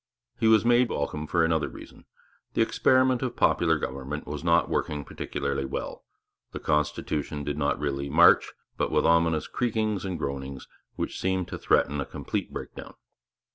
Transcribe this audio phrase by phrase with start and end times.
[0.39, 2.05] He was made welcome for another reason.
[2.55, 6.03] The experiment of popular government was not working particularly well.
[6.53, 12.01] The constitution did really 'march,' but with ominous creakings and groanings, which seemed to threaten
[12.01, 12.95] a complete break down.